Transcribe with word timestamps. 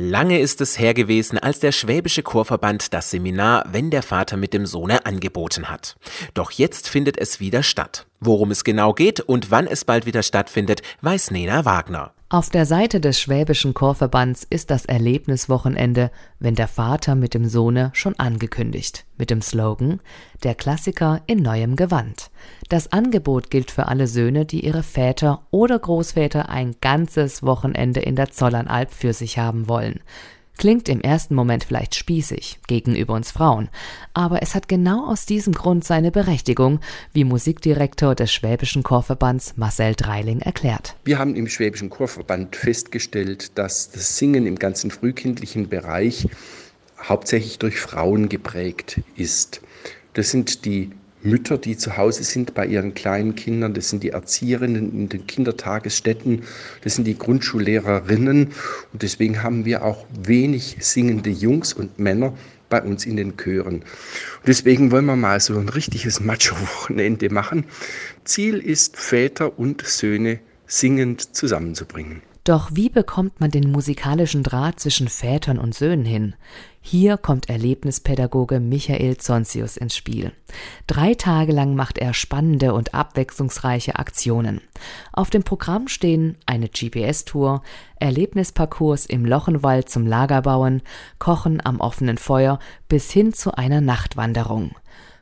Lange 0.00 0.38
ist 0.38 0.60
es 0.60 0.78
her 0.78 0.94
gewesen, 0.94 1.40
als 1.40 1.58
der 1.58 1.72
Schwäbische 1.72 2.22
Chorverband 2.22 2.94
das 2.94 3.10
Seminar 3.10 3.64
Wenn 3.72 3.90
der 3.90 4.04
Vater 4.04 4.36
mit 4.36 4.54
dem 4.54 4.64
Sohne 4.64 5.04
angeboten 5.06 5.68
hat. 5.68 5.96
Doch 6.34 6.52
jetzt 6.52 6.88
findet 6.88 7.18
es 7.18 7.40
wieder 7.40 7.64
statt. 7.64 8.06
Worum 8.20 8.52
es 8.52 8.62
genau 8.62 8.92
geht 8.92 9.18
und 9.18 9.50
wann 9.50 9.66
es 9.66 9.84
bald 9.84 10.06
wieder 10.06 10.22
stattfindet, 10.22 10.82
weiß 11.00 11.32
Nena 11.32 11.64
Wagner. 11.64 12.12
Auf 12.30 12.50
der 12.50 12.66
Seite 12.66 13.00
des 13.00 13.18
Schwäbischen 13.18 13.72
Chorverbands 13.72 14.46
ist 14.50 14.70
das 14.70 14.84
Erlebniswochenende 14.84 16.10
Wenn 16.38 16.54
der 16.54 16.68
Vater 16.68 17.14
mit 17.14 17.32
dem 17.32 17.46
Sohne 17.48 17.88
schon 17.94 18.18
angekündigt. 18.18 19.06
Mit 19.16 19.30
dem 19.30 19.40
Slogan 19.40 20.00
Der 20.42 20.54
Klassiker 20.54 21.22
in 21.26 21.38
neuem 21.38 21.74
Gewand. 21.74 22.30
Das 22.68 22.92
Angebot 22.92 23.48
gilt 23.48 23.70
für 23.70 23.86
alle 23.86 24.06
Söhne, 24.06 24.44
die 24.44 24.66
ihre 24.66 24.82
Väter 24.82 25.46
oder 25.50 25.78
Großväter 25.78 26.50
ein 26.50 26.76
ganzes 26.82 27.42
Wochenende 27.44 28.00
in 28.00 28.14
der 28.14 28.30
Zollernalb 28.30 28.92
für 28.92 29.14
sich 29.14 29.38
haben 29.38 29.66
wollen. 29.66 30.00
Klingt 30.58 30.88
im 30.88 31.00
ersten 31.00 31.36
Moment 31.36 31.62
vielleicht 31.62 31.94
spießig 31.94 32.58
gegenüber 32.66 33.14
uns 33.14 33.30
Frauen, 33.30 33.68
aber 34.12 34.42
es 34.42 34.56
hat 34.56 34.66
genau 34.66 35.06
aus 35.06 35.24
diesem 35.24 35.52
Grund 35.52 35.84
seine 35.84 36.10
Berechtigung, 36.10 36.80
wie 37.12 37.22
Musikdirektor 37.22 38.16
des 38.16 38.32
Schwäbischen 38.32 38.82
Chorverbands 38.82 39.56
Marcel 39.56 39.94
Dreiling 39.94 40.40
erklärt. 40.40 40.96
Wir 41.04 41.20
haben 41.20 41.36
im 41.36 41.46
Schwäbischen 41.46 41.90
Chorverband 41.90 42.56
festgestellt, 42.56 43.56
dass 43.56 43.90
das 43.90 44.18
Singen 44.18 44.46
im 44.46 44.58
ganzen 44.58 44.90
frühkindlichen 44.90 45.68
Bereich 45.68 46.26
hauptsächlich 47.00 47.60
durch 47.60 47.78
Frauen 47.78 48.28
geprägt 48.28 49.00
ist. 49.14 49.60
Das 50.14 50.32
sind 50.32 50.64
die 50.64 50.90
Mütter, 51.22 51.58
die 51.58 51.76
zu 51.76 51.96
Hause 51.96 52.22
sind 52.24 52.54
bei 52.54 52.66
ihren 52.66 52.94
kleinen 52.94 53.34
Kindern, 53.34 53.74
das 53.74 53.90
sind 53.90 54.02
die 54.02 54.10
Erzieherinnen 54.10 54.92
in 54.92 55.08
den 55.08 55.26
Kindertagesstätten, 55.26 56.42
das 56.82 56.94
sind 56.94 57.06
die 57.06 57.18
Grundschullehrerinnen 57.18 58.50
und 58.92 59.02
deswegen 59.02 59.42
haben 59.42 59.64
wir 59.64 59.84
auch 59.84 60.06
wenig 60.22 60.76
singende 60.80 61.30
Jungs 61.30 61.72
und 61.72 61.98
Männer 61.98 62.34
bei 62.68 62.82
uns 62.82 63.06
in 63.06 63.16
den 63.16 63.36
Chören. 63.36 63.76
Und 63.76 64.46
deswegen 64.46 64.90
wollen 64.90 65.06
wir 65.06 65.16
mal 65.16 65.40
so 65.40 65.58
ein 65.58 65.68
richtiges 65.68 66.20
Macho-Wochenende 66.20 67.30
machen. 67.30 67.64
Ziel 68.24 68.58
ist, 68.58 68.96
Väter 68.96 69.58
und 69.58 69.86
Söhne 69.86 70.40
singend 70.66 71.34
zusammenzubringen. 71.34 72.22
Doch 72.48 72.70
wie 72.72 72.88
bekommt 72.88 73.42
man 73.42 73.50
den 73.50 73.70
musikalischen 73.70 74.42
Draht 74.42 74.80
zwischen 74.80 75.08
Vätern 75.08 75.58
und 75.58 75.74
Söhnen 75.74 76.06
hin? 76.06 76.34
Hier 76.80 77.18
kommt 77.18 77.50
Erlebnispädagoge 77.50 78.58
Michael 78.58 79.18
Zonsius 79.18 79.76
ins 79.76 79.94
Spiel. 79.94 80.32
Drei 80.86 81.12
Tage 81.12 81.52
lang 81.52 81.74
macht 81.74 81.98
er 81.98 82.14
spannende 82.14 82.72
und 82.72 82.94
abwechslungsreiche 82.94 83.96
Aktionen. 83.96 84.62
Auf 85.12 85.28
dem 85.28 85.42
Programm 85.42 85.88
stehen 85.88 86.38
eine 86.46 86.70
GPS-Tour, 86.70 87.62
Erlebnisparcours 88.00 89.04
im 89.04 89.26
Lochenwald 89.26 89.90
zum 89.90 90.06
Lagerbauen, 90.06 90.80
Kochen 91.18 91.60
am 91.62 91.80
offenen 91.80 92.16
Feuer 92.16 92.60
bis 92.88 93.10
hin 93.10 93.34
zu 93.34 93.52
einer 93.58 93.82
Nachtwanderung. 93.82 94.74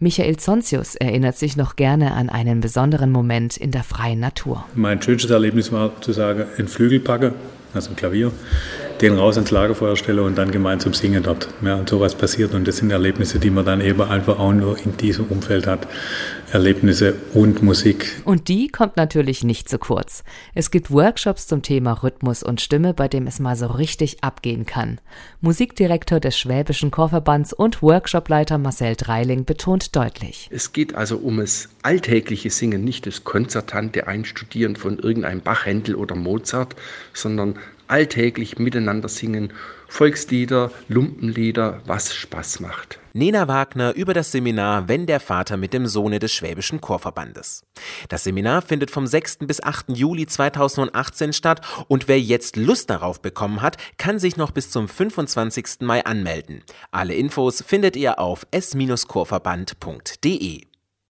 Michael 0.00 0.36
Zonsius 0.36 0.94
erinnert 0.94 1.36
sich 1.36 1.56
noch 1.56 1.74
gerne 1.74 2.12
an 2.12 2.28
einen 2.28 2.60
besonderen 2.60 3.10
Moment 3.10 3.56
in 3.56 3.72
der 3.72 3.82
freien 3.82 4.20
Natur. 4.20 4.64
Mein 4.76 5.02
schönstes 5.02 5.32
Erlebnis 5.32 5.72
war 5.72 6.00
zu 6.00 6.12
sagen, 6.12 6.44
ein 6.56 6.68
Flügel 6.68 7.00
packe, 7.00 7.34
also 7.74 7.90
ein 7.90 7.96
Klavier, 7.96 8.30
den 9.00 9.16
raus 9.16 9.36
ins 9.36 9.50
Lagerfeuer 9.50 9.96
stelle 9.96 10.22
und 10.22 10.36
dann 10.36 10.50
gemeinsam 10.50 10.92
singen 10.92 11.22
dort. 11.22 11.48
Ja, 11.62 11.76
und 11.76 11.88
sowas 11.88 12.14
passiert 12.14 12.54
und 12.54 12.66
das 12.66 12.78
sind 12.78 12.90
Erlebnisse, 12.90 13.38
die 13.38 13.50
man 13.50 13.64
dann 13.64 13.80
eben 13.80 14.02
einfach 14.02 14.38
auch 14.38 14.52
nur 14.52 14.76
in 14.78 14.96
diesem 14.96 15.26
Umfeld 15.26 15.66
hat. 15.66 15.86
Erlebnisse 16.52 17.14
und 17.34 17.62
Musik. 17.62 18.22
Und 18.24 18.48
die 18.48 18.68
kommt 18.68 18.96
natürlich 18.96 19.44
nicht 19.44 19.68
zu 19.68 19.78
kurz. 19.78 20.24
Es 20.54 20.70
gibt 20.70 20.90
Workshops 20.90 21.46
zum 21.46 21.62
Thema 21.62 21.92
Rhythmus 21.92 22.42
und 22.42 22.60
Stimme, 22.60 22.94
bei 22.94 23.06
dem 23.06 23.26
es 23.26 23.38
mal 23.38 23.54
so 23.54 23.66
richtig 23.66 24.24
abgehen 24.24 24.64
kann. 24.64 24.98
Musikdirektor 25.42 26.20
des 26.20 26.38
Schwäbischen 26.38 26.90
Chorverbands 26.90 27.52
und 27.52 27.82
Workshopleiter 27.82 28.56
Marcel 28.56 28.96
Dreiling 28.96 29.44
betont 29.44 29.94
deutlich. 29.94 30.48
Es 30.50 30.72
geht 30.72 30.94
also 30.94 31.18
um 31.18 31.36
das 31.36 31.68
alltägliche 31.82 32.50
Singen, 32.50 32.82
nicht 32.82 33.06
das 33.06 33.24
konzertante 33.24 34.06
Einstudieren 34.06 34.76
von 34.76 34.98
irgendeinem 34.98 35.42
Bach, 35.42 35.66
Händel 35.66 35.96
oder 35.96 36.14
Mozart, 36.14 36.76
sondern 37.12 37.58
alltäglich 37.88 38.58
miteinander 38.58 39.08
singen, 39.08 39.52
Volkslieder, 39.88 40.70
Lumpenlieder, 40.88 41.80
was 41.86 42.14
Spaß 42.14 42.60
macht. 42.60 43.00
Nena 43.14 43.48
Wagner 43.48 43.94
über 43.94 44.12
das 44.14 44.30
Seminar 44.30 44.86
Wenn 44.86 45.06
der 45.06 45.18
Vater 45.18 45.56
mit 45.56 45.72
dem 45.72 45.86
Sohne 45.86 46.18
des 46.18 46.32
Schwäbischen 46.32 46.78
Chorverbandes. 46.80 47.64
Das 48.08 48.24
Seminar 48.24 48.62
findet 48.62 48.90
vom 48.90 49.06
6. 49.06 49.38
bis 49.46 49.62
8. 49.62 49.96
Juli 49.96 50.26
2018 50.26 51.32
statt 51.32 51.62
und 51.88 52.06
wer 52.06 52.20
jetzt 52.20 52.56
Lust 52.56 52.90
darauf 52.90 53.22
bekommen 53.22 53.62
hat, 53.62 53.78
kann 53.96 54.18
sich 54.18 54.36
noch 54.36 54.50
bis 54.50 54.70
zum 54.70 54.88
25. 54.88 55.80
Mai 55.80 56.04
anmelden. 56.04 56.62
Alle 56.90 57.14
Infos 57.14 57.64
findet 57.66 57.96
ihr 57.96 58.18
auf 58.18 58.46
s-chorverband.de. 58.50 60.67